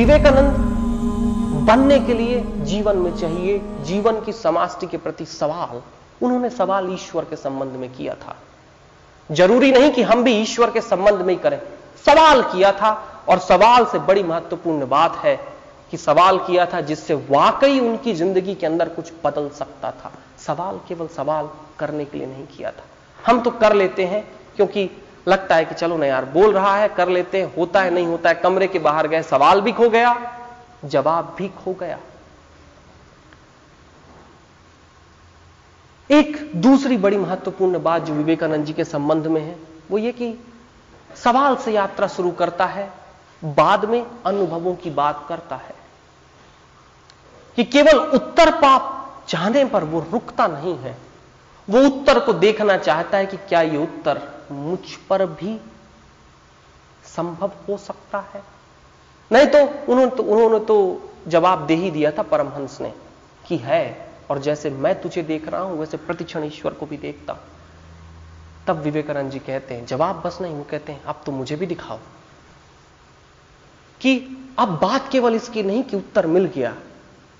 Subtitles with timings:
[0.00, 5.80] विवेकानंद बनने के लिए जीवन में चाहिए, जीवन की समाष्टि के प्रति सवाल।
[6.22, 8.36] उन्होंने सवाल ईश्वर के संबंध में किया था।
[9.30, 11.58] ज़रूरी नहीं कि हम भी ईश्वर के संबंध में ही करें।
[12.06, 12.92] सवाल किया था
[13.28, 15.36] और सवाल से बड़ी महत्वपूर्ण बात है
[15.90, 20.12] कि सवाल किया था जिससे वाकई उनकी ज़िंदगी के अंदर कुछ बदल सकता था।
[20.46, 22.84] सवाल केवल सवाल करने के लिए नहीं किया था।
[23.18, 24.24] हम तो कर लेते हैं,
[24.56, 24.90] क्योंकि
[25.28, 28.06] लगता है कि चलो ना यार, बोल रहा है, कर लेते हैं, होता है, नहीं
[28.06, 30.32] होता है, कमरे के बाहर गए, सवाल भी खो गया,
[30.84, 31.98] जवाब भी खो गया।
[36.10, 39.56] एक दूसरी बड़ी महत्वपूर्ण बात जो विवेकानंद जी के संबंध में है,
[39.90, 40.34] वो ये कि
[41.16, 42.92] सवाल से यात्रा शुरू करता है,
[43.44, 45.74] बाद में अनुभवों की बात करता है।
[47.56, 50.96] कि केवल उत्तर पाप चाहने पर वो रुकता नहीं है,
[51.70, 55.58] वो उत्तर को देखना चाहता है कि क्या ये उत्तर मुझ पर भी
[57.16, 58.42] संभव हो सकता है।
[59.32, 59.58] नहीं तो
[59.92, 62.92] उन्होंने तो उन्होंने तो जवाब दे ही दिया था परमहंस ने
[63.46, 67.32] कि है, और जैसे मैं तुझे देख रहा हूँ, वैसे प्रतिक्षण ईश्वर को भी देखता।
[67.32, 67.40] हूँ
[68.66, 71.66] तब विवेकानंद जी कहते हैं, जवाब बस नहीं, वो कहते हैं, अब तो मुझे भी
[71.66, 71.98] दिखाओ।
[74.00, 76.74] कि अब बात केवल इसकी नहीं कि उत्तर मिल गया,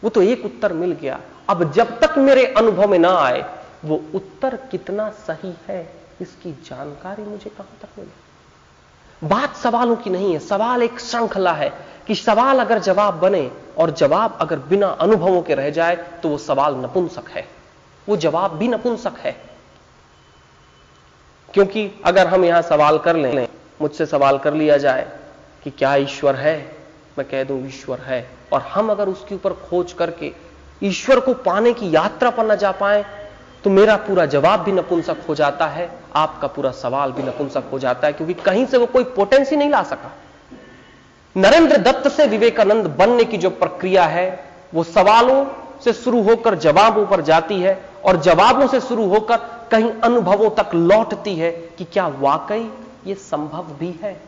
[0.04, 4.02] वो तो एक उत्तर मिल गया। अब जब तक मेरे अनुभव में ना आए, वो
[4.14, 5.92] उत्तर कितना सही है?
[6.20, 9.28] इसकी जानकारी मुझे कहाँ तक मिले?
[9.28, 11.72] बात सवालों की नहीं है, सवाल एक श्रृंखला है
[12.06, 16.38] कि सवाल अगर जवाब बने और जवाब अगर बिना अनुभवों के रह जाए तो वो
[16.38, 17.46] सवाल नपुंसक है।
[18.08, 19.36] वो जवाब भी नपुंसक है।
[21.54, 23.48] क्योंकि अगर हम यहाँ सवाल कर लें,
[23.82, 25.06] मुझसे सवाल कर लिया जाए
[25.64, 26.56] कि क्या ईश्वर है,
[27.18, 30.32] मैं कह दूँ ईश्वर है, और हम अगर उसके ऊपर खोज करके
[30.82, 33.04] ईश्वर को पाने की यात्रा पर न जा पाए
[33.64, 37.78] तो मेरा पूरा जवाब भी नपुंसक हो जाता है, आपका पूरा सवाल भी नपुंसक हो
[37.78, 40.12] जाता है, क्योंकि कहीं से वो कोई पोटेंसी नहीं ला सका।
[41.36, 44.44] नरेंद्र दत्त से विवेकानंद बनने की जो प्रक्रिया है,
[44.74, 45.46] वो सवालों
[45.84, 49.36] से शुरू होकर जवाबों पर जाती है, और जवाबों से शुरू होकर
[49.70, 52.70] कहीं अनुभवों तक लौटती है कि क्या वाकई
[53.06, 54.22] ये संभव भी है?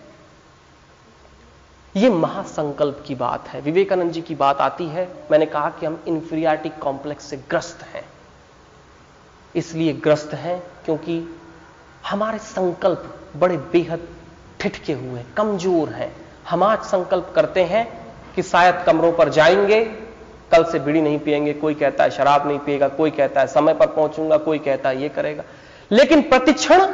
[1.97, 6.01] ये महासंकल्प की बात है। विवेकानंद जी की बात आती है, मैंने कहा कि हम
[6.09, 8.05] इंफीरियरिटी कॉम्प्लेक्स से ग्रस्त हैं।
[9.55, 11.23] इसलिए ग्रस्त हैं क्योंकि
[12.07, 14.09] हमारे संकल्प बड़े बेहद
[14.61, 16.13] ठिठके हुए कमज़ोर हैं।
[16.49, 17.87] हम आज संकल्प करते हैं
[18.35, 19.85] कि शायद कमरों पर जाएँगे,
[20.53, 23.75] कल से बीड़ी नहीं पिएँगे कोई कहता है शराब नहीं पिएगा, कोई कहता है समय
[23.75, 25.45] पर पहुंचूँगा, कोई कहता है ये करेगा।
[25.91, 26.87] लेकिन प्रतिक्षण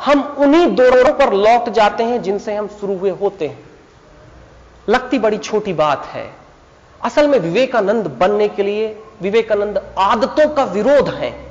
[0.00, 3.58] हम उन्हीं दौरों पर लौट जाते हैं जिनसे हम शुरू हुए होते हैं।
[4.88, 6.30] लगती बड़ी छोटी बात है
[7.04, 11.47] असल में विवेकानंद बनने के लिए विवेकानंद आदतों का विरोध है।